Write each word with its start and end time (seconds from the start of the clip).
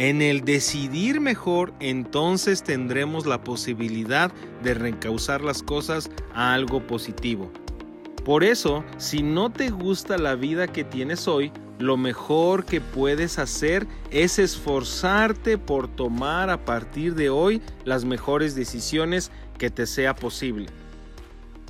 En 0.00 0.22
el 0.22 0.42
decidir 0.42 1.20
mejor, 1.20 1.72
entonces 1.80 2.62
tendremos 2.62 3.26
la 3.26 3.42
posibilidad 3.42 4.30
de 4.62 4.74
reencauzar 4.74 5.42
las 5.42 5.64
cosas 5.64 6.08
a 6.32 6.54
algo 6.54 6.86
positivo. 6.86 7.50
Por 8.24 8.44
eso, 8.44 8.84
si 8.96 9.24
no 9.24 9.50
te 9.50 9.70
gusta 9.70 10.16
la 10.16 10.36
vida 10.36 10.68
que 10.68 10.84
tienes 10.84 11.26
hoy, 11.26 11.50
lo 11.80 11.96
mejor 11.96 12.64
que 12.64 12.80
puedes 12.80 13.40
hacer 13.40 13.88
es 14.12 14.38
esforzarte 14.38 15.58
por 15.58 15.88
tomar 15.88 16.48
a 16.48 16.64
partir 16.64 17.16
de 17.16 17.28
hoy 17.28 17.60
las 17.84 18.04
mejores 18.04 18.54
decisiones 18.54 19.32
que 19.58 19.68
te 19.68 19.84
sea 19.84 20.14
posible. 20.14 20.66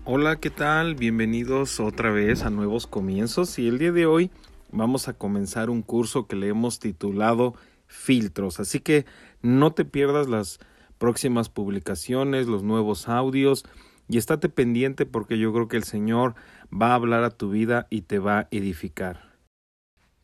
Hola, 0.05 0.37
¿qué 0.37 0.51
tal? 0.51 0.97
Bienvenidos 0.97 1.81
otra 1.81 2.11
vez 2.11 2.43
a 2.43 2.51
Nuevos 2.51 2.87
Comienzos 2.87 3.59
y 3.59 3.69
el 3.69 3.79
día 3.79 3.93
de 3.93 4.05
hoy 4.05 4.31
vamos 4.71 5.09
a 5.09 5.15
comenzar 5.15 5.71
un 5.71 5.81
curso 5.81 6.27
que 6.27 6.37
le 6.37 6.49
hemos 6.49 6.79
titulado 6.79 7.55
Filtros. 7.89 8.61
Así 8.61 8.79
que 8.79 9.05
no 9.43 9.73
te 9.73 9.85
pierdas 9.85 10.29
las 10.29 10.61
próximas 10.99 11.49
publicaciones, 11.49 12.47
los 12.47 12.63
nuevos 12.63 13.09
audios 13.09 13.65
y 14.09 14.19
estate 14.19 14.49
pendiente 14.49 15.07
porque 15.07 15.39
yo 15.39 15.53
creo 15.53 15.69
que 15.69 15.77
el 15.77 15.85
Señor 15.85 16.35
va 16.71 16.93
a 16.93 16.95
hablar 16.95 17.25
a 17.25 17.31
tu 17.31 17.51
vida 17.51 17.87
y 17.91 18.03
te 18.03 18.19
va 18.19 18.41
a 18.41 18.49
edificar. 18.51 19.37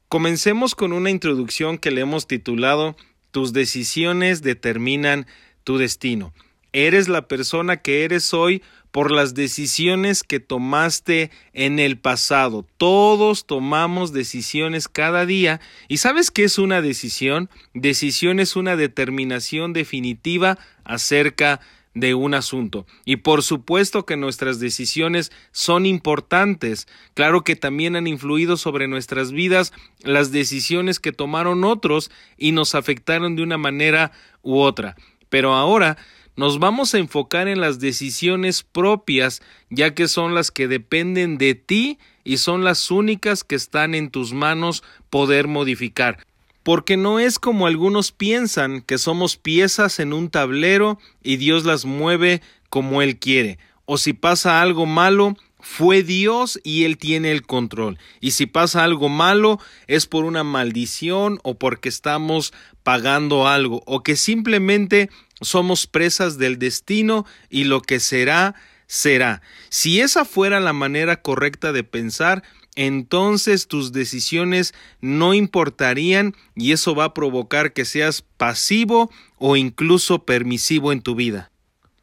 Comencemos 0.09 0.75
con 0.75 0.93
una 0.93 1.11
introducción 1.11 1.79
que 1.79 1.91
le 1.91 2.03
hemos 2.03 2.27
titulado 2.27 2.97
Tus 3.31 3.53
decisiones 3.53 4.43
determinan 4.43 5.27
tu 5.65 5.79
destino. 5.79 6.33
Eres 6.73 7.09
la 7.09 7.29
persona 7.29 7.79
que 7.79 8.05
eres 8.05 8.35
hoy 8.35 8.63
por 8.95 9.11
las 9.11 9.35
decisiones 9.35 10.23
que 10.23 10.39
tomaste 10.39 11.33
en 11.53 11.81
el 11.81 11.99
pasado. 11.99 12.65
Todos 12.79 13.45
tomamos 13.45 14.13
decisiones 14.13 14.87
cada 14.87 15.27
día. 15.27 15.61
¿Y 15.89 15.97
sabes 15.97 16.31
qué 16.31 16.45
es 16.45 16.59
una 16.61 16.81
decisión? 16.81 17.51
Decisión 17.73 18.39
es 18.39 18.55
una 18.55 18.77
determinación 18.77 19.73
definitiva 19.73 20.59
acerca 20.85 21.59
de 21.95 22.15
un 22.15 22.35
asunto. 22.35 22.87
Y 23.05 23.17
por 23.17 23.43
supuesto 23.43 24.07
que 24.07 24.17
nuestras 24.17 24.61
decisiones 24.61 25.33
son 25.51 25.87
importantes. 25.87 26.87
Claro 27.15 27.43
que 27.43 27.57
también 27.57 27.97
han 27.97 28.07
influido 28.07 28.57
sobre 28.57 28.87
nuestras 28.87 29.33
vidas 29.33 29.73
las 30.05 30.31
decisiones 30.31 31.01
que 31.01 31.11
tomaron 31.11 31.65
otros 31.65 32.13
y 32.39 32.53
nos 32.53 32.77
afectaron 32.77 33.35
de 33.35 33.43
una 33.43 33.59
manera 33.59 34.13
u 34.43 34.61
otra. 34.61 34.95
Pero 35.31 35.53
ahora 35.55 35.99
nos 36.37 36.59
vamos 36.59 36.95
a 36.95 36.99
enfocar 36.99 37.49
en 37.49 37.61
las 37.61 37.79
decisiones 37.79 38.63
propias, 38.63 39.43
ya 39.71 39.95
que 39.95 40.09
son 40.09 40.35
las 40.35 40.51
que 40.51 40.69
dependen 40.69 41.39
de 41.39 41.55
ti 41.55 41.99
y 42.25 42.39
son 42.39 42.65
las 42.65 42.91
únicas 42.91 43.45
que 43.45 43.55
están 43.55 43.95
en 43.95 44.11
tus 44.11 44.33
manos 44.33 44.83
poder 45.11 45.47
modificar. 45.47 46.19
Porque 46.63 46.97
no 46.97 47.21
es 47.21 47.39
como 47.39 47.67
algunos 47.67 48.11
piensan 48.11 48.81
que 48.81 48.99
somos 48.99 49.37
piezas 49.37 50.01
en 50.01 50.13
un 50.13 50.31
tablero 50.31 50.99
y 51.23 51.37
Dios 51.37 51.65
las 51.65 51.85
mueve 51.85 52.41
como 52.71 53.03
Él 53.03 53.19
quiere. 53.19 53.59
O 53.85 53.99
si 53.99 54.15
pasa 54.15 54.63
algo 54.63 54.87
malo, 54.87 55.37
fue 55.65 56.03
Dios 56.03 56.61
y 56.63 56.85
Él 56.85 56.99
tiene 56.99 57.33
el 57.33 57.43
control. 57.43 57.99
Y 58.21 58.33
si 58.33 58.47
pasa 58.47 58.85
algo 58.85 59.09
malo, 59.09 59.59
es 59.87 60.07
por 60.07 60.25
una 60.25 60.45
maldición 60.45 61.39
o 61.43 61.55
porque 61.59 61.89
estamos 61.89 62.53
pagando 62.83 63.49
algo 63.49 63.83
o 63.87 64.03
que 64.03 64.17
simplemente 64.17 65.11
somos 65.45 65.87
presas 65.87 66.39
del 66.39 66.59
destino 66.59 67.27
y 67.51 67.65
lo 67.65 67.83
que 67.83 68.01
será, 68.01 68.55
será. 68.87 69.43
Si 69.69 70.01
esa 70.01 70.25
fuera 70.25 70.61
la 70.61 70.73
manera 70.73 71.23
correcta 71.23 71.73
de 71.73 71.85
pensar, 71.85 72.43
entonces 72.77 73.69
tus 73.69 73.93
decisiones 73.93 74.75
no 75.01 75.35
importarían 75.35 76.35
y 76.57 76.73
eso 76.73 76.95
va 76.95 77.05
a 77.05 77.15
provocar 77.15 77.73
que 77.73 77.85
seas 77.85 78.23
pasivo 78.37 79.11
o 79.39 79.57
incluso 79.57 80.25
permisivo 80.25 80.93
en 80.93 81.01
tu 81.01 81.15
vida. 81.15 81.51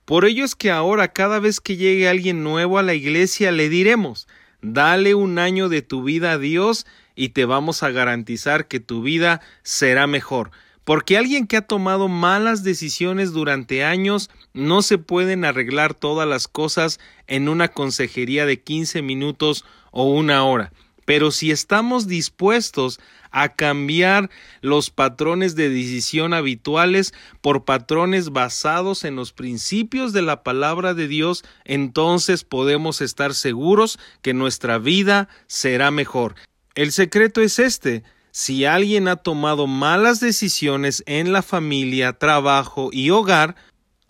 Por 0.05 0.25
ello 0.25 0.43
es 0.43 0.55
que 0.55 0.71
ahora 0.71 1.09
cada 1.09 1.39
vez 1.39 1.59
que 1.59 1.77
llegue 1.77 2.09
alguien 2.09 2.43
nuevo 2.43 2.77
a 2.77 2.83
la 2.83 2.93
iglesia 2.93 3.51
le 3.51 3.69
diremos, 3.69 4.27
dale 4.61 5.15
un 5.15 5.39
año 5.39 5.69
de 5.69 5.81
tu 5.81 6.03
vida 6.03 6.33
a 6.33 6.37
Dios 6.37 6.85
y 7.15 7.29
te 7.29 7.45
vamos 7.45 7.83
a 7.83 7.91
garantizar 7.91 8.67
que 8.67 8.79
tu 8.79 9.01
vida 9.01 9.41
será 9.63 10.07
mejor. 10.07 10.51
Porque 10.83 11.17
alguien 11.17 11.47
que 11.47 11.57
ha 11.57 11.61
tomado 11.61 12.07
malas 12.07 12.63
decisiones 12.63 13.31
durante 13.31 13.83
años 13.83 14.29
no 14.53 14.81
se 14.81 14.97
pueden 14.97 15.45
arreglar 15.45 15.93
todas 15.93 16.27
las 16.27 16.47
cosas 16.47 16.99
en 17.27 17.49
una 17.49 17.67
consejería 17.67 18.45
de 18.45 18.61
15 18.61 19.01
minutos 19.01 19.63
o 19.91 20.05
una 20.05 20.43
hora. 20.43 20.71
Pero 21.05 21.31
si 21.31 21.51
estamos 21.51 22.07
dispuestos 22.07 22.99
a 23.31 23.55
cambiar 23.55 24.29
los 24.61 24.89
patrones 24.89 25.55
de 25.55 25.69
decisión 25.69 26.33
habituales 26.33 27.13
por 27.41 27.65
patrones 27.65 28.31
basados 28.31 29.03
en 29.03 29.15
los 29.15 29.33
principios 29.33 30.13
de 30.13 30.21
la 30.21 30.43
palabra 30.43 30.93
de 30.93 31.07
Dios, 31.07 31.43
entonces 31.65 32.43
podemos 32.43 33.01
estar 33.01 33.33
seguros 33.33 33.99
que 34.21 34.33
nuestra 34.33 34.77
vida 34.77 35.27
será 35.47 35.91
mejor. 35.91 36.35
El 36.75 36.91
secreto 36.91 37.41
es 37.41 37.59
este 37.59 38.03
si 38.31 38.65
alguien 38.65 39.07
ha 39.07 39.17
tomado 39.17 39.67
malas 39.67 40.19
decisiones 40.19 41.03
en 41.05 41.33
la 41.33 41.41
familia, 41.41 42.13
trabajo 42.13 42.89
y 42.91 43.09
hogar, 43.09 43.55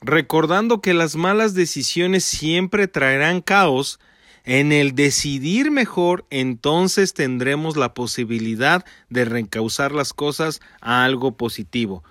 recordando 0.02 0.82
que 0.82 0.94
las 0.94 1.16
malas 1.16 1.54
decisiones 1.54 2.24
siempre 2.24 2.88
traerán 2.88 3.42
caos, 3.42 4.00
en 4.44 4.72
el 4.72 4.96
decidir 4.96 5.70
mejor, 5.70 6.26
entonces 6.30 7.14
tendremos 7.14 7.78
la 7.78 7.94
posibilidad 7.94 8.84
de 9.10 9.26
reencauzar 9.26 9.92
las 9.92 10.14
cosas 10.14 10.62
a 10.82 11.04
algo 11.04 11.38
positivo. 11.38 12.04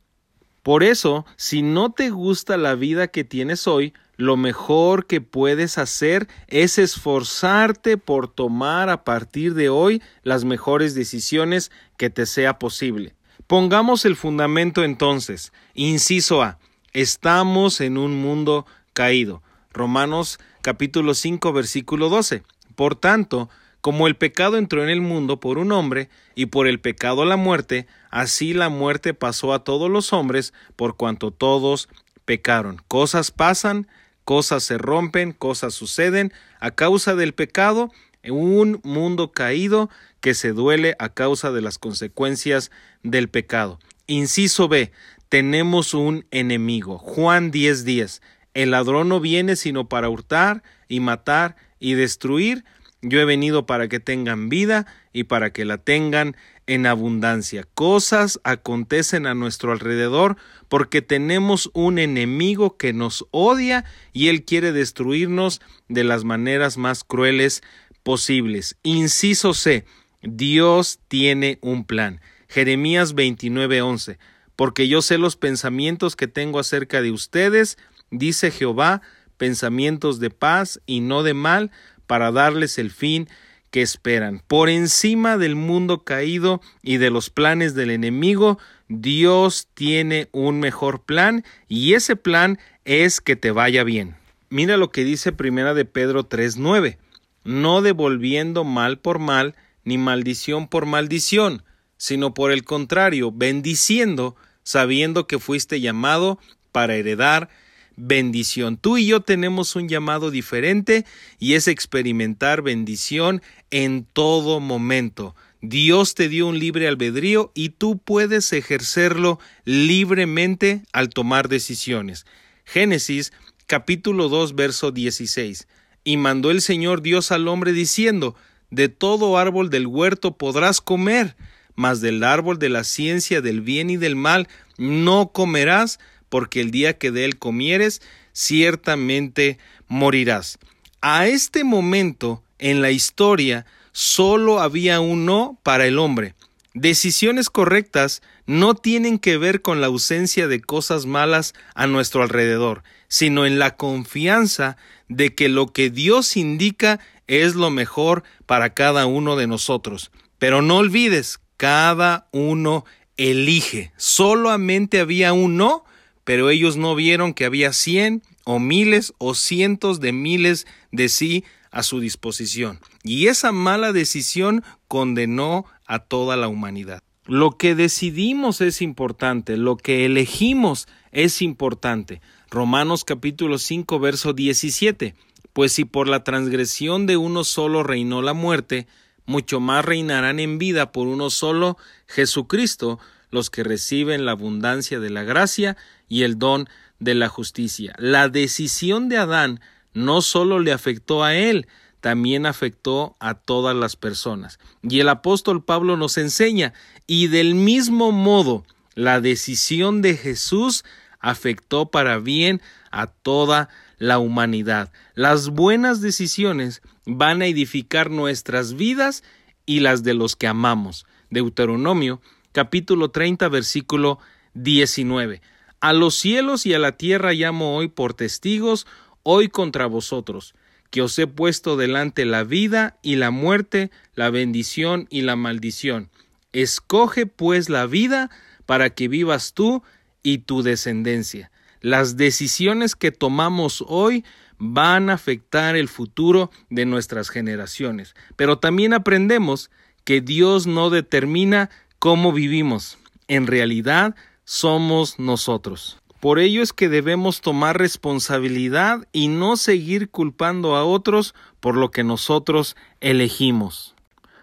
Por 0.62 0.84
eso, 0.84 1.26
si 1.36 1.62
no 1.62 1.90
te 1.90 2.10
gusta 2.10 2.56
la 2.56 2.74
vida 2.74 3.08
que 3.08 3.24
tienes 3.24 3.66
hoy, 3.66 3.94
lo 4.20 4.36
mejor 4.36 5.06
que 5.06 5.20
puedes 5.20 5.78
hacer 5.78 6.28
es 6.46 6.78
esforzarte 6.78 7.96
por 7.96 8.28
tomar 8.28 8.90
a 8.90 9.02
partir 9.04 9.54
de 9.54 9.68
hoy 9.68 10.02
las 10.22 10.44
mejores 10.44 10.94
decisiones 10.94 11.70
que 11.96 12.10
te 12.10 12.26
sea 12.26 12.58
posible. 12.58 13.14
Pongamos 13.46 14.04
el 14.04 14.16
fundamento 14.16 14.84
entonces. 14.84 15.52
Inciso 15.74 16.42
A. 16.42 16.58
Estamos 16.92 17.80
en 17.80 17.96
un 17.98 18.20
mundo 18.20 18.66
caído. 18.92 19.42
Romanos 19.72 20.38
capítulo 20.62 21.14
5 21.14 21.52
versículo 21.52 22.08
12. 22.08 22.42
Por 22.76 22.94
tanto, 22.96 23.48
como 23.80 24.06
el 24.06 24.16
pecado 24.16 24.58
entró 24.58 24.82
en 24.82 24.90
el 24.90 25.00
mundo 25.00 25.40
por 25.40 25.58
un 25.58 25.72
hombre, 25.72 26.10
y 26.34 26.46
por 26.46 26.66
el 26.66 26.80
pecado 26.80 27.24
la 27.24 27.36
muerte, 27.36 27.86
así 28.10 28.52
la 28.52 28.68
muerte 28.68 29.14
pasó 29.14 29.52
a 29.52 29.64
todos 29.64 29.90
los 29.90 30.12
hombres, 30.12 30.52
por 30.76 30.96
cuanto 30.96 31.30
todos 31.30 31.88
pecaron. 32.24 32.80
Cosas 32.88 33.30
pasan, 33.30 33.88
cosas 34.30 34.62
se 34.62 34.78
rompen, 34.78 35.32
cosas 35.32 35.74
suceden 35.74 36.32
a 36.60 36.70
causa 36.70 37.16
del 37.16 37.34
pecado, 37.34 37.90
un 38.22 38.78
mundo 38.84 39.32
caído 39.32 39.90
que 40.20 40.34
se 40.34 40.52
duele 40.52 40.94
a 41.00 41.08
causa 41.08 41.50
de 41.50 41.60
las 41.60 41.78
consecuencias 41.78 42.70
del 43.02 43.28
pecado. 43.28 43.80
Inciso 44.06 44.68
B. 44.68 44.92
Tenemos 45.28 45.94
un 45.94 46.26
enemigo. 46.30 46.96
Juan 46.96 47.50
10:10. 47.50 48.22
El 48.54 48.70
ladrón 48.70 49.08
no 49.08 49.18
viene 49.18 49.56
sino 49.56 49.88
para 49.88 50.08
hurtar 50.08 50.62
y 50.86 51.00
matar 51.00 51.56
y 51.80 51.94
destruir. 51.94 52.64
Yo 53.02 53.20
he 53.20 53.24
venido 53.24 53.64
para 53.64 53.88
que 53.88 54.00
tengan 54.00 54.48
vida 54.48 54.86
y 55.12 55.24
para 55.24 55.52
que 55.52 55.64
la 55.64 55.78
tengan 55.78 56.36
en 56.66 56.86
abundancia. 56.86 57.66
Cosas 57.74 58.40
acontecen 58.44 59.26
a 59.26 59.34
nuestro 59.34 59.72
alrededor 59.72 60.36
porque 60.68 61.02
tenemos 61.02 61.70
un 61.72 61.98
enemigo 61.98 62.76
que 62.76 62.92
nos 62.92 63.26
odia 63.30 63.84
y 64.12 64.28
él 64.28 64.44
quiere 64.44 64.72
destruirnos 64.72 65.60
de 65.88 66.04
las 66.04 66.24
maneras 66.24 66.76
más 66.76 67.02
crueles 67.02 67.62
posibles. 68.02 68.76
Inciso 68.82 69.54
C. 69.54 69.84
Dios 70.22 71.00
tiene 71.08 71.58
un 71.62 71.84
plan. 71.84 72.20
Jeremías 72.48 73.14
29:11. 73.14 74.18
Porque 74.56 74.88
yo 74.88 75.00
sé 75.00 75.16
los 75.16 75.36
pensamientos 75.36 76.16
que 76.16 76.28
tengo 76.28 76.58
acerca 76.58 77.00
de 77.00 77.10
ustedes, 77.10 77.78
dice 78.10 78.50
Jehová, 78.50 79.00
pensamientos 79.38 80.20
de 80.20 80.28
paz 80.28 80.82
y 80.84 81.00
no 81.00 81.22
de 81.22 81.32
mal, 81.32 81.70
para 82.10 82.32
darles 82.32 82.78
el 82.78 82.90
fin 82.90 83.28
que 83.70 83.82
esperan. 83.82 84.42
Por 84.48 84.68
encima 84.68 85.38
del 85.38 85.54
mundo 85.54 86.02
caído 86.02 86.60
y 86.82 86.96
de 86.96 87.08
los 87.08 87.30
planes 87.30 87.76
del 87.76 87.92
enemigo, 87.92 88.58
Dios 88.88 89.68
tiene 89.74 90.28
un 90.32 90.58
mejor 90.58 91.04
plan 91.04 91.44
y 91.68 91.94
ese 91.94 92.16
plan 92.16 92.58
es 92.84 93.20
que 93.20 93.36
te 93.36 93.52
vaya 93.52 93.84
bien. 93.84 94.16
Mira 94.48 94.76
lo 94.76 94.90
que 94.90 95.04
dice 95.04 95.30
Primera 95.30 95.72
de 95.72 95.84
Pedro 95.84 96.28
3:9, 96.28 96.98
no 97.44 97.80
devolviendo 97.80 98.64
mal 98.64 98.98
por 98.98 99.20
mal 99.20 99.54
ni 99.84 99.96
maldición 99.96 100.66
por 100.66 100.86
maldición, 100.86 101.62
sino 101.96 102.34
por 102.34 102.50
el 102.50 102.64
contrario, 102.64 103.30
bendiciendo, 103.30 104.34
sabiendo 104.64 105.28
que 105.28 105.38
fuiste 105.38 105.80
llamado 105.80 106.40
para 106.72 106.96
heredar 106.96 107.50
bendición. 107.96 108.76
Tú 108.76 108.98
y 108.98 109.06
yo 109.06 109.20
tenemos 109.20 109.76
un 109.76 109.88
llamado 109.88 110.30
diferente 110.30 111.04
y 111.38 111.54
es 111.54 111.68
experimentar 111.68 112.62
bendición 112.62 113.42
en 113.70 114.04
todo 114.04 114.60
momento. 114.60 115.34
Dios 115.62 116.14
te 116.14 116.28
dio 116.28 116.46
un 116.46 116.58
libre 116.58 116.88
albedrío 116.88 117.52
y 117.54 117.70
tú 117.70 117.98
puedes 117.98 118.52
ejercerlo 118.52 119.38
libremente 119.64 120.82
al 120.92 121.10
tomar 121.10 121.48
decisiones. 121.48 122.24
Génesis 122.64 123.32
capítulo 123.66 124.28
2 124.28 124.54
verso 124.54 124.90
16. 124.90 125.68
Y 126.02 126.16
mandó 126.16 126.50
el 126.50 126.62
Señor 126.62 127.02
Dios 127.02 127.30
al 127.30 127.46
hombre 127.46 127.72
diciendo, 127.72 128.34
De 128.70 128.88
todo 128.88 129.36
árbol 129.36 129.68
del 129.68 129.86
huerto 129.86 130.36
podrás 130.36 130.80
comer, 130.80 131.36
mas 131.74 132.00
del 132.00 132.24
árbol 132.24 132.58
de 132.58 132.70
la 132.70 132.84
ciencia 132.84 133.42
del 133.42 133.60
bien 133.60 133.90
y 133.90 133.96
del 133.96 134.16
mal 134.16 134.48
no 134.78 135.30
comerás, 135.32 136.00
porque 136.30 136.62
el 136.62 136.70
día 136.70 136.96
que 136.96 137.10
de 137.10 137.26
él 137.26 137.38
comieres, 137.38 138.00
ciertamente 138.32 139.58
morirás. 139.86 140.58
A 141.02 141.26
este 141.26 141.64
momento 141.64 142.42
en 142.58 142.80
la 142.80 142.90
historia 142.90 143.66
solo 143.92 144.60
había 144.60 145.00
un 145.00 145.26
no 145.26 145.58
para 145.62 145.86
el 145.86 145.98
hombre. 145.98 146.34
Decisiones 146.72 147.50
correctas 147.50 148.22
no 148.46 148.74
tienen 148.74 149.18
que 149.18 149.36
ver 149.36 149.60
con 149.60 149.80
la 149.80 149.88
ausencia 149.88 150.46
de 150.46 150.60
cosas 150.60 151.04
malas 151.04 151.52
a 151.74 151.86
nuestro 151.86 152.22
alrededor, 152.22 152.84
sino 153.08 153.44
en 153.44 153.58
la 153.58 153.76
confianza 153.76 154.76
de 155.08 155.34
que 155.34 155.48
lo 155.48 155.72
que 155.72 155.90
Dios 155.90 156.36
indica 156.36 157.00
es 157.26 157.54
lo 157.56 157.70
mejor 157.70 158.22
para 158.46 158.70
cada 158.70 159.06
uno 159.06 159.36
de 159.36 159.48
nosotros. 159.48 160.10
Pero 160.38 160.62
no 160.62 160.76
olvides, 160.76 161.40
cada 161.56 162.28
uno 162.32 162.84
elige. 163.16 163.92
Solamente 163.96 165.00
había 165.00 165.32
un 165.32 165.56
no, 165.56 165.84
pero 166.30 166.48
ellos 166.48 166.76
no 166.76 166.94
vieron 166.94 167.34
que 167.34 167.44
había 167.44 167.72
cien 167.72 168.22
o 168.44 168.60
miles 168.60 169.14
o 169.18 169.34
cientos 169.34 169.98
de 169.98 170.12
miles 170.12 170.64
de 170.92 171.08
sí 171.08 171.42
a 171.72 171.82
su 171.82 171.98
disposición. 171.98 172.78
Y 173.02 173.26
esa 173.26 173.50
mala 173.50 173.92
decisión 173.92 174.62
condenó 174.86 175.64
a 175.88 175.98
toda 175.98 176.36
la 176.36 176.46
humanidad. 176.46 177.02
Lo 177.26 177.58
que 177.58 177.74
decidimos 177.74 178.60
es 178.60 178.80
importante, 178.80 179.56
lo 179.56 179.76
que 179.76 180.06
elegimos 180.06 180.86
es 181.10 181.42
importante. 181.42 182.20
Romanos 182.48 183.04
capítulo 183.04 183.58
5 183.58 183.98
verso 183.98 184.32
17. 184.32 185.16
Pues 185.52 185.72
si 185.72 185.84
por 185.84 186.06
la 186.06 186.22
transgresión 186.22 187.06
de 187.06 187.16
uno 187.16 187.42
solo 187.42 187.82
reinó 187.82 188.22
la 188.22 188.34
muerte, 188.34 188.86
mucho 189.26 189.58
más 189.58 189.84
reinarán 189.84 190.38
en 190.38 190.58
vida 190.58 190.92
por 190.92 191.08
uno 191.08 191.28
solo, 191.28 191.76
Jesucristo, 192.06 193.00
los 193.30 193.50
que 193.50 193.64
reciben 193.64 194.24
la 194.24 194.32
abundancia 194.32 195.00
de 195.00 195.10
la 195.10 195.22
gracia 195.22 195.76
y 196.08 196.22
el 196.22 196.38
don 196.38 196.68
de 196.98 197.14
la 197.14 197.28
justicia. 197.28 197.94
La 197.98 198.28
decisión 198.28 199.08
de 199.08 199.18
Adán 199.18 199.60
no 199.92 200.22
solo 200.22 200.58
le 200.58 200.72
afectó 200.72 201.24
a 201.24 201.34
él, 201.34 201.66
también 202.00 202.46
afectó 202.46 203.16
a 203.20 203.34
todas 203.34 203.76
las 203.76 203.96
personas. 203.96 204.58
Y 204.82 205.00
el 205.00 205.08
apóstol 205.08 205.64
Pablo 205.64 205.96
nos 205.96 206.16
enseña, 206.18 206.72
y 207.06 207.28
del 207.28 207.54
mismo 207.54 208.12
modo, 208.12 208.64
la 208.94 209.20
decisión 209.20 210.02
de 210.02 210.16
Jesús 210.16 210.84
afectó 211.20 211.90
para 211.90 212.18
bien 212.18 212.60
a 212.90 213.06
toda 213.06 213.68
la 213.98 214.18
humanidad. 214.18 214.90
Las 215.14 215.50
buenas 215.50 216.00
decisiones 216.00 216.82
van 217.04 217.42
a 217.42 217.46
edificar 217.46 218.10
nuestras 218.10 218.74
vidas 218.74 219.22
y 219.66 219.80
las 219.80 220.02
de 220.02 220.14
los 220.14 220.36
que 220.36 220.46
amamos. 220.46 221.06
Deuteronomio 221.28 222.20
capítulo 222.52 223.10
30 223.10 223.48
versículo 223.48 224.18
19. 224.54 225.42
A 225.80 225.92
los 225.92 226.14
cielos 226.14 226.66
y 226.66 226.74
a 226.74 226.78
la 226.78 226.92
tierra 226.92 227.32
llamo 227.32 227.76
hoy 227.76 227.88
por 227.88 228.14
testigos, 228.14 228.86
hoy 229.22 229.48
contra 229.48 229.86
vosotros 229.86 230.54
que 230.90 231.02
os 231.02 231.18
he 231.18 231.26
puesto 231.26 231.76
delante 231.76 232.24
la 232.24 232.44
vida 232.44 232.98
y 233.02 233.16
la 233.16 233.30
muerte, 233.30 233.90
la 234.14 234.28
bendición 234.30 235.06
y 235.08 235.22
la 235.22 235.36
maldición. 235.36 236.10
Escoge 236.52 237.26
pues 237.26 237.68
la 237.68 237.86
vida 237.86 238.28
para 238.66 238.90
que 238.90 239.08
vivas 239.08 239.54
tú 239.54 239.82
y 240.22 240.38
tu 240.38 240.62
descendencia. 240.62 241.50
Las 241.80 242.16
decisiones 242.16 242.96
que 242.96 243.12
tomamos 243.12 243.84
hoy 243.86 244.24
van 244.58 245.08
a 245.08 245.14
afectar 245.14 245.76
el 245.76 245.88
futuro 245.88 246.50
de 246.68 246.84
nuestras 246.84 247.30
generaciones. 247.30 248.14
Pero 248.36 248.58
también 248.58 248.92
aprendemos 248.92 249.70
que 250.04 250.20
Dios 250.20 250.66
no 250.66 250.90
determina 250.90 251.70
cómo 252.00 252.32
vivimos. 252.32 252.98
En 253.28 253.46
realidad 253.46 254.16
somos 254.44 255.20
nosotros. 255.20 256.00
Por 256.18 256.38
ello 256.38 256.62
es 256.62 256.72
que 256.72 256.88
debemos 256.88 257.40
tomar 257.42 257.78
responsabilidad 257.78 259.06
y 259.12 259.28
no 259.28 259.56
seguir 259.56 260.10
culpando 260.10 260.76
a 260.76 260.84
otros 260.84 261.34
por 261.60 261.76
lo 261.76 261.90
que 261.90 262.02
nosotros 262.02 262.74
elegimos. 263.00 263.94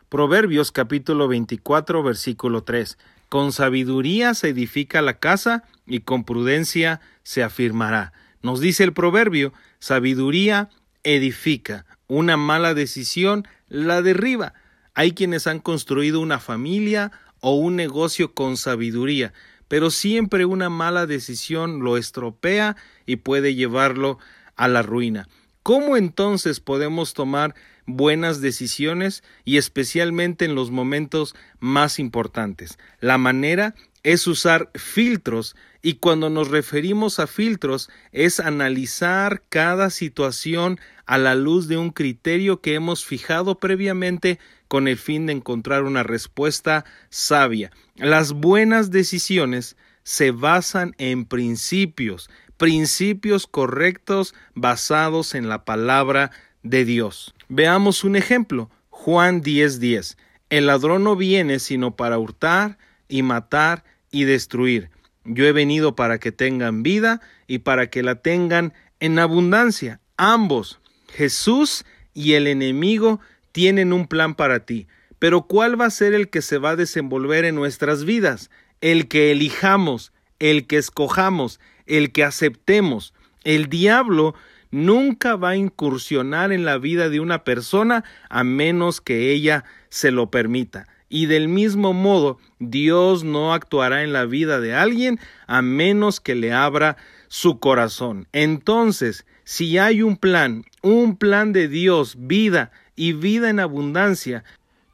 Proverbios 0.07 0.71
capítulo 0.71 1.27
24 1.27 2.03
versículo 2.03 2.63
3. 2.63 2.97
Con 3.27 3.51
sabiduría 3.51 4.33
se 4.35 4.49
edifica 4.49 5.01
la 5.01 5.19
casa 5.19 5.63
y 5.85 6.01
con 6.01 6.23
prudencia 6.23 7.01
se 7.23 7.43
afirmará. 7.43 8.13
Nos 8.41 8.59
dice 8.61 8.83
el 8.83 8.93
proverbio, 8.93 9.51
sabiduría 9.79 10.69
edifica, 11.03 11.85
una 12.07 12.37
mala 12.37 12.75
decisión 12.75 13.47
la 13.67 14.01
derriba. 14.03 14.53
Hay 14.93 15.11
quienes 15.11 15.45
han 15.45 15.59
construido 15.59 16.21
una 16.21 16.39
familia 16.39 17.11
o 17.41 17.55
un 17.55 17.75
negocio 17.75 18.33
con 18.33 18.57
sabiduría, 18.57 19.33
pero 19.67 19.89
siempre 19.89 20.45
una 20.45 20.69
mala 20.69 21.05
decisión 21.05 21.83
lo 21.83 21.97
estropea 21.97 22.75
y 23.05 23.17
puede 23.17 23.55
llevarlo 23.55 24.19
a 24.55 24.67
la 24.67 24.81
ruina. 24.81 25.27
¿Cómo 25.63 25.97
entonces 25.97 26.61
podemos 26.61 27.13
tomar 27.13 27.53
buenas 27.85 28.39
decisiones 28.39 29.21
y 29.43 29.57
especialmente 29.57 30.45
en 30.45 30.55
los 30.55 30.71
momentos 30.71 31.35
más 31.59 31.99
importantes? 31.99 32.77
La 33.01 33.17
manera 33.17 33.75
es 34.03 34.27
usar 34.27 34.69
filtros 34.75 35.55
y 35.81 35.95
cuando 35.95 36.29
nos 36.29 36.49
referimos 36.49 37.19
a 37.19 37.27
filtros 37.27 37.89
es 38.11 38.39
analizar 38.39 39.43
cada 39.49 39.89
situación 39.89 40.79
a 41.05 41.17
la 41.17 41.35
luz 41.35 41.67
de 41.67 41.77
un 41.77 41.91
criterio 41.91 42.61
que 42.61 42.73
hemos 42.73 43.05
fijado 43.05 43.59
previamente 43.59 44.39
con 44.67 44.87
el 44.87 44.97
fin 44.97 45.25
de 45.25 45.33
encontrar 45.33 45.83
una 45.83 46.03
respuesta 46.03 46.85
sabia. 47.09 47.71
Las 47.95 48.33
buenas 48.33 48.91
decisiones 48.91 49.77
se 50.03 50.31
basan 50.31 50.93
en 50.97 51.25
principios, 51.25 52.29
principios 52.57 53.47
correctos 53.47 54.33
basados 54.55 55.35
en 55.35 55.47
la 55.49 55.63
palabra 55.65 56.31
de 56.63 56.85
Dios. 56.85 57.33
Veamos 57.49 58.03
un 58.03 58.15
ejemplo. 58.15 58.69
Juan 58.89 59.41
10:10. 59.41 60.17
El 60.49 60.67
ladrón 60.67 61.03
no 61.03 61.15
viene 61.15 61.59
sino 61.59 61.95
para 61.95 62.17
hurtar 62.17 62.77
y 63.07 63.23
matar 63.23 63.83
y 64.11 64.23
destruir. 64.23 64.89
Yo 65.25 65.45
he 65.45 65.51
venido 65.51 65.95
para 65.95 66.19
que 66.19 66.31
tengan 66.31 66.83
vida 66.83 67.21
y 67.47 67.59
para 67.59 67.89
que 67.89 68.03
la 68.03 68.15
tengan 68.15 68.73
en 68.99 69.19
abundancia. 69.19 69.99
Ambos, 70.15 70.79
Jesús 71.09 71.85
y 72.13 72.33
el 72.33 72.47
enemigo, 72.47 73.19
tienen 73.51 73.93
un 73.93 74.07
plan 74.07 74.35
para 74.35 74.65
ti. 74.65 74.87
Pero 75.19 75.43
¿cuál 75.43 75.79
va 75.79 75.85
a 75.85 75.91
ser 75.91 76.13
el 76.13 76.29
que 76.29 76.41
se 76.41 76.57
va 76.57 76.71
a 76.71 76.75
desenvolver 76.75 77.45
en 77.45 77.55
nuestras 77.55 78.05
vidas? 78.05 78.49
El 78.81 79.07
que 79.07 79.31
elijamos, 79.31 80.13
el 80.39 80.67
que 80.67 80.77
escojamos, 80.77 81.59
el 81.85 82.11
que 82.11 82.23
aceptemos. 82.23 83.13
El 83.43 83.67
diablo 83.67 84.35
nunca 84.71 85.35
va 85.35 85.49
a 85.49 85.55
incursionar 85.55 86.51
en 86.51 86.65
la 86.65 86.77
vida 86.77 87.09
de 87.09 87.19
una 87.19 87.43
persona 87.43 88.03
a 88.29 88.43
menos 88.43 89.01
que 89.01 89.31
ella 89.31 89.63
se 89.89 90.11
lo 90.11 90.29
permita. 90.29 90.87
Y 91.09 91.27
del 91.27 91.47
mismo 91.47 91.93
modo, 91.93 92.37
Dios 92.59 93.23
no 93.23 93.53
actuará 93.53 94.03
en 94.03 94.13
la 94.13 94.25
vida 94.25 94.59
de 94.59 94.75
alguien 94.75 95.19
a 95.45 95.61
menos 95.61 96.19
que 96.19 96.35
le 96.35 96.53
abra 96.53 96.97
su 97.27 97.59
corazón. 97.59 98.27
Entonces, 98.33 99.25
si 99.43 99.77
hay 99.77 100.01
un 100.01 100.17
plan, 100.17 100.65
un 100.81 101.15
plan 101.15 101.53
de 101.53 101.67
Dios, 101.67 102.15
vida 102.19 102.71
y 102.95 103.13
vida 103.13 103.49
en 103.49 103.59
abundancia, 103.59 104.43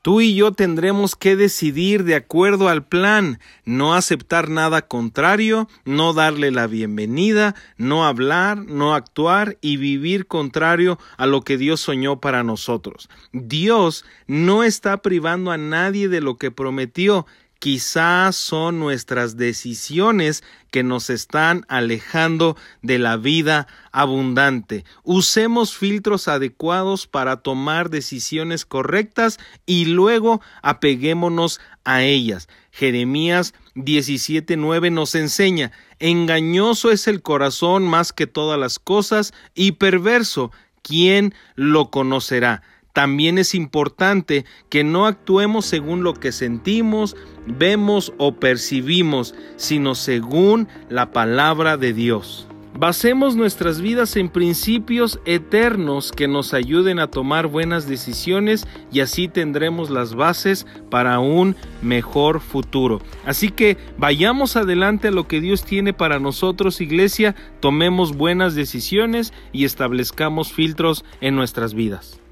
Tú 0.03 0.19
y 0.19 0.36
yo 0.36 0.51
tendremos 0.51 1.15
que 1.15 1.38
decidir 1.38 2.03
de 2.03 2.15
acuerdo 2.15 2.67
al 2.67 2.86
plan, 2.86 3.39
no 3.63 3.93
aceptar 3.93 4.50
nada 4.50 4.81
contrario, 4.81 5.69
no 5.86 6.12
darle 6.12 6.51
la 6.51 6.67
bienvenida, 6.67 7.55
no 7.77 8.05
hablar, 8.05 8.57
no 8.57 8.95
actuar 8.95 9.57
y 9.62 9.77
vivir 9.77 10.27
contrario 10.27 11.00
a 11.15 11.25
lo 11.25 11.39
que 11.39 11.57
Dios 11.57 11.79
soñó 11.79 12.19
para 12.19 12.43
nosotros. 12.43 13.10
Dios 13.31 14.03
no 14.27 14.65
está 14.65 14.98
privando 14.98 15.51
a 15.51 15.57
nadie 15.57 16.10
de 16.10 16.19
lo 16.19 16.38
que 16.38 16.51
prometió, 16.51 17.25
quizás 17.63 18.36
son 18.36 18.77
nuestras 18.77 19.38
decisiones 19.38 20.43
que 20.70 20.84
nos 20.84 21.10
están 21.10 21.65
alejando 21.70 22.58
de 22.82 23.00
la 23.00 23.15
vida 23.15 23.67
abundante. 23.93 24.84
Usemos 25.03 25.74
filtros 25.74 26.27
adecuados 26.27 27.08
para 27.08 27.38
tomar 27.38 27.89
decisiones 27.89 28.65
correctas 28.65 29.39
y 29.65 29.86
luego 29.86 30.41
apeguémonos 30.62 31.62
a 31.86 32.03
ellas. 32.03 32.50
Jeremías 32.70 33.53
17:9 33.75 34.91
nos 34.91 35.15
enseña, 35.15 35.72
engañoso 36.00 36.91
es 36.91 37.08
el 37.08 37.22
corazón 37.22 37.88
más 37.88 38.12
que 38.12 38.27
todas 38.27 38.60
las 38.60 38.77
cosas 38.77 39.34
y 39.55 39.72
perverso, 39.74 40.51
¿quién 40.82 41.34
lo 41.55 41.91
conocerá? 41.91 42.62
También 42.93 43.39
es 43.39 43.55
importante 43.55 44.45
que 44.69 44.83
no 44.83 45.07
actuemos 45.07 45.65
según 45.65 46.03
lo 46.03 46.13
que 46.13 46.31
sentimos, 46.31 47.15
vemos 47.47 48.13
o 48.19 48.35
percibimos, 48.35 49.35
sino 49.57 49.95
según 49.95 50.67
la 50.89 51.12
palabra 51.12 51.75
de 51.75 51.93
Dios. 51.93 52.47
Basemos 52.75 53.35
nuestras 53.35 53.81
vidas 53.81 54.15
en 54.15 54.29
principios 54.29 55.19
eternos 55.25 56.12
que 56.12 56.27
nos 56.27 56.55
ayuden 56.55 56.97
a 56.97 57.07
tomar 57.07 57.45
buenas 57.45 57.88
decisiones 57.88 58.67
y 58.91 59.01
así 59.01 59.27
tendremos 59.27 59.91
las 59.91 60.15
bases 60.15 60.65
para 60.89 61.19
un 61.19 61.55
mejor 61.83 62.39
futuro. 62.39 63.00
Así 63.25 63.50
que 63.50 63.77
vayamos 64.00 64.55
adelante 64.55 65.09
a 65.09 65.12
lo 65.12 65.27
que 65.27 65.39
Dios 65.39 65.63
tiene 65.63 65.93
para 65.93 66.19
nosotros, 66.19 66.81
iglesia, 66.81 67.35
tomemos 67.59 68.17
buenas 68.17 68.55
decisiones 68.55 69.33
y 69.51 69.65
establezcamos 69.65 70.51
filtros 70.51 71.05
en 71.21 71.35
nuestras 71.35 71.75
vidas. 71.75 72.23